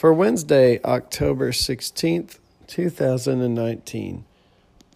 [0.00, 4.24] for Wednesday, October 16th, 2019.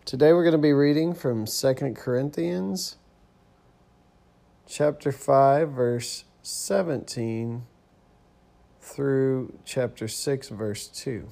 [0.06, 2.96] Today we're going to be reading from 2 Corinthians
[4.66, 7.66] chapter 5 verse 17
[8.80, 11.28] through chapter 6 verse 2.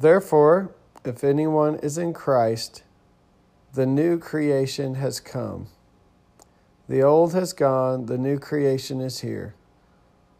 [0.00, 0.74] Therefore,
[1.04, 2.82] if anyone is in Christ,
[3.74, 5.68] the new creation has come.
[6.88, 9.54] The old has gone, the new creation is here.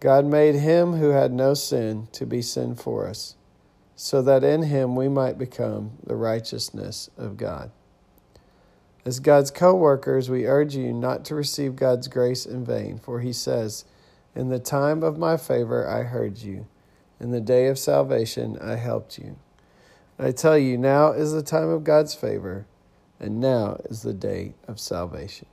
[0.00, 3.34] God made him who had no sin to be sin for us,
[3.96, 7.72] so that in him we might become the righteousness of God.
[9.04, 13.20] As God's co workers, we urge you not to receive God's grace in vain, for
[13.20, 13.84] he says,
[14.36, 16.66] In the time of my favor I heard you,
[17.18, 19.36] in the day of salvation I helped you.
[20.18, 22.66] I tell you, now is the time of God's favor,
[23.18, 25.46] and now is the day of salvation.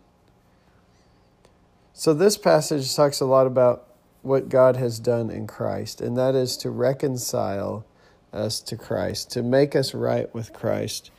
[1.94, 3.88] So, this passage talks a lot about
[4.26, 7.86] what God has done in Christ, and that is to reconcile
[8.34, 11.12] us to Christ, to make us right with Christ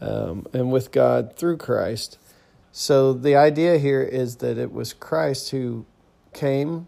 [0.00, 2.18] um, and with God through Christ.
[2.72, 5.84] So the idea here is that it was Christ who
[6.32, 6.86] came,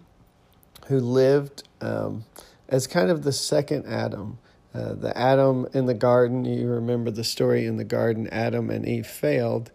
[0.86, 2.24] who lived um,
[2.68, 4.38] as kind of the second Adam.
[4.74, 8.86] Uh, the Adam in the garden, you remember the story in the garden, Adam and
[8.86, 9.70] Eve failed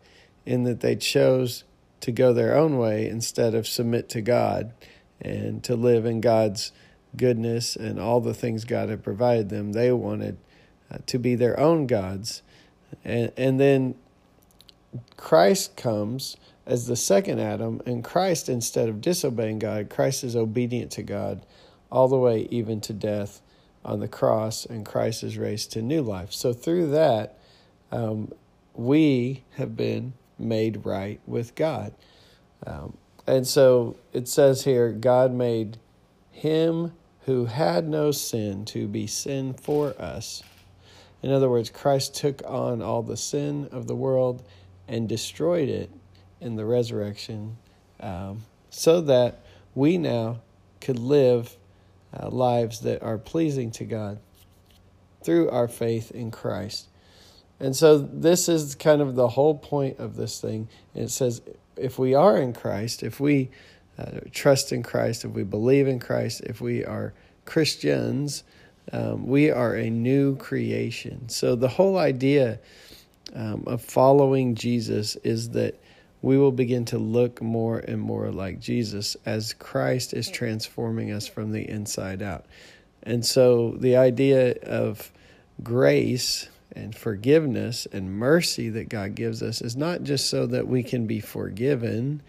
[0.45, 1.63] in that they chose
[2.01, 4.73] to go their own way instead of submit to God
[5.21, 6.71] and to live in God's
[7.15, 9.73] goodness and all the things God had provided them.
[9.73, 10.37] They wanted
[10.89, 12.41] uh, to be their own gods.
[13.03, 13.95] And, and then
[15.17, 20.91] Christ comes as the second Adam, and Christ, instead of disobeying God, Christ is obedient
[20.91, 21.45] to God
[21.91, 23.41] all the way even to death
[23.83, 26.31] on the cross, and Christ is raised to new life.
[26.31, 27.37] So through that,
[27.91, 28.31] um,
[28.73, 31.93] we have been made right with God.
[32.65, 32.95] Um,
[33.31, 35.77] and so it says here God made
[36.31, 40.43] him who had no sin to be sin for us.
[41.23, 44.43] In other words, Christ took on all the sin of the world
[44.85, 45.89] and destroyed it
[46.41, 47.55] in the resurrection
[48.01, 50.41] um, so that we now
[50.81, 51.55] could live
[52.13, 54.19] uh, lives that are pleasing to God
[55.23, 56.89] through our faith in Christ.
[57.61, 60.67] And so this is kind of the whole point of this thing.
[60.93, 61.41] It says,
[61.81, 63.49] if we are in Christ, if we
[63.97, 67.13] uh, trust in Christ, if we believe in Christ, if we are
[67.45, 68.43] Christians,
[68.91, 71.29] um, we are a new creation.
[71.29, 72.59] So the whole idea
[73.33, 75.79] um, of following Jesus is that
[76.21, 81.27] we will begin to look more and more like Jesus as Christ is transforming us
[81.27, 82.45] from the inside out.
[83.03, 85.11] And so the idea of
[85.63, 90.83] grace and forgiveness and mercy that God gives us is not just so that we
[90.83, 92.21] can be forgiven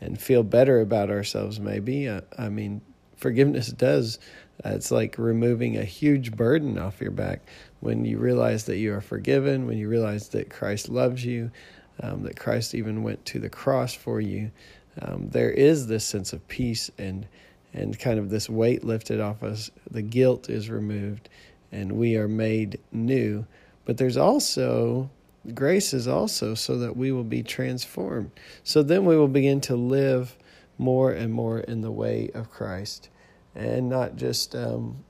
[0.00, 2.08] and feel better about ourselves, maybe.
[2.08, 2.80] I, I mean,
[3.16, 4.18] forgiveness does,
[4.64, 7.40] uh, it's like removing a huge burden off your back
[7.80, 11.50] when you realize that you are forgiven, when you realize that Christ loves you,
[12.00, 14.50] um, that Christ even went to the cross for you.
[15.00, 17.26] Um, there is this sense of peace and
[17.74, 19.70] and kind of this weight lifted off us.
[19.90, 21.30] The guilt is removed,
[21.70, 23.46] and we are made new
[23.84, 25.10] but there's also
[25.54, 28.30] grace is also so that we will be transformed.
[28.62, 30.36] So then we will begin to live
[30.78, 33.08] more and more in the way of Christ
[33.54, 35.04] and not just um,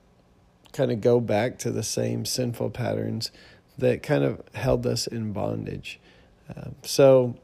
[0.73, 3.31] kind of go back to the same sinful patterns
[3.79, 6.01] that kind of held us in bondage.
[6.49, 7.37] Uh, so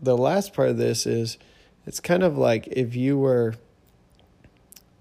[0.00, 1.38] the last part of this is
[1.86, 3.54] it's kind of like if you were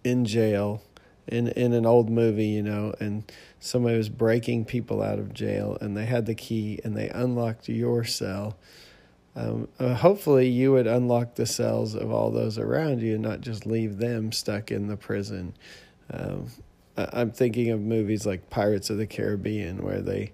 [0.03, 0.81] in jail
[1.29, 5.77] in in an old movie, you know, and somebody was breaking people out of jail,
[5.81, 8.57] and they had the key, and they unlocked your cell.
[9.35, 13.41] Um, uh, hopefully, you would unlock the cells of all those around you, and not
[13.41, 15.53] just leave them stuck in the prison.
[16.11, 16.47] Um,
[16.97, 20.33] I'm thinking of movies like Pirates of the Caribbean where they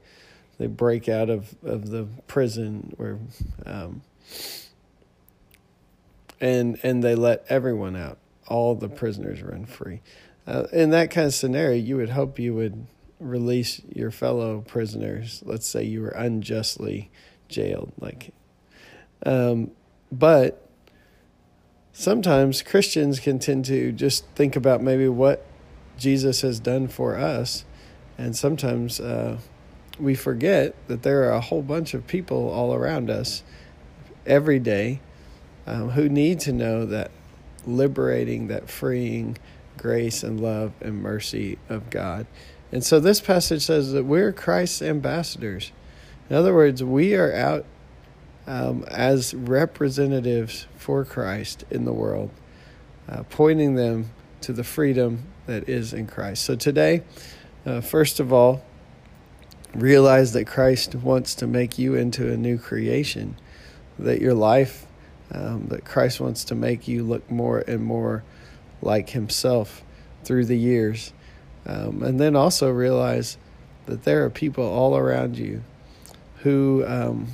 [0.58, 3.20] they break out of, of the prison where
[3.66, 4.02] um,
[6.40, 8.18] and and they let everyone out.
[8.48, 10.02] All the prisoners run free.
[10.48, 12.86] Uh, in that kind of scenario, you would hope you would
[13.20, 15.42] release your fellow prisoners.
[15.46, 17.10] Let's say you were unjustly
[17.48, 18.34] jailed, like,
[19.26, 19.72] um,
[20.12, 20.68] but
[21.94, 25.46] sometimes Christians can tend to just think about maybe what
[25.98, 27.66] Jesus has done for us,
[28.18, 29.40] and sometimes uh,
[30.00, 33.44] we forget that there are a whole bunch of people all around us
[34.26, 35.00] every day
[35.66, 37.12] um, who need to know that
[37.68, 39.38] liberating, that freeing
[39.78, 42.28] grace and love and mercy of God.
[42.72, 45.72] And so this passage says that we're Christ's ambassadors.
[46.30, 47.66] In other words, we are out
[48.48, 52.32] um, as representatives for Christ in the world,
[53.08, 54.12] uh, pointing them
[54.42, 56.46] to the freedom that is in Christ.
[56.46, 57.04] So today,
[57.66, 58.64] uh, first of all,
[59.74, 63.36] realize that Christ wants to make you into a new creation,
[64.00, 64.86] that your life,
[65.32, 68.24] um, that Christ wants to make you look more and more
[68.82, 69.84] like Himself
[70.24, 71.14] through the years.
[71.66, 73.38] Um, and then also realize
[73.86, 75.64] that there are people all around you
[76.38, 77.28] who um,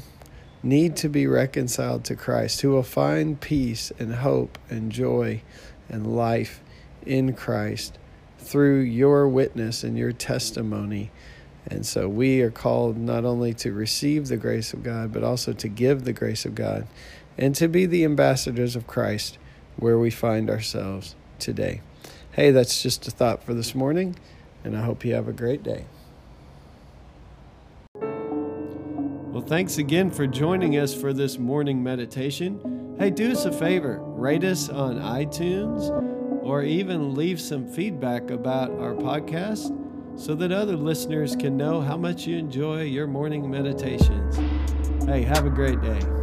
[0.64, 5.42] need to be reconciled to Christ, who will find peace and hope and joy
[5.90, 6.62] and life
[7.06, 7.98] in Christ
[8.38, 11.12] through your witness and your testimony.
[11.68, 15.54] And so we are called not only to receive the grace of God, but also
[15.54, 16.88] to give the grace of God
[17.38, 19.38] and to be the ambassadors of Christ
[19.78, 21.82] where we find ourselves today.
[22.34, 24.16] Hey, that's just a thought for this morning,
[24.64, 25.86] and I hope you have a great day.
[29.32, 32.96] Well, thanks again for joining us for this morning meditation.
[33.00, 35.90] Hey, do us a favor rate us on iTunes
[36.44, 39.76] or even leave some feedback about our podcast
[40.20, 44.38] so that other listeners can know how much you enjoy your morning meditations.
[45.06, 46.21] Hey, have a great day.